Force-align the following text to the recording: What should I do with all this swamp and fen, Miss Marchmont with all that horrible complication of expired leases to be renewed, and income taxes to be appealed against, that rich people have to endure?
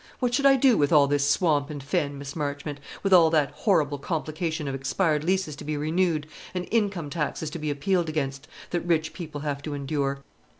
What 0.17 0.33
should 0.33 0.47
I 0.47 0.55
do 0.55 0.77
with 0.79 0.91
all 0.91 1.05
this 1.05 1.29
swamp 1.29 1.69
and 1.69 1.83
fen, 1.83 2.17
Miss 2.17 2.35
Marchmont 2.35 2.79
with 3.03 3.13
all 3.13 3.29
that 3.29 3.51
horrible 3.51 3.99
complication 3.99 4.67
of 4.67 4.73
expired 4.73 5.23
leases 5.23 5.55
to 5.57 5.63
be 5.63 5.77
renewed, 5.77 6.25
and 6.55 6.67
income 6.71 7.11
taxes 7.11 7.51
to 7.51 7.59
be 7.59 7.69
appealed 7.69 8.09
against, 8.09 8.47
that 8.71 8.79
rich 8.81 9.13
people 9.13 9.41
have 9.41 9.61
to 9.61 9.75
endure? 9.75 10.23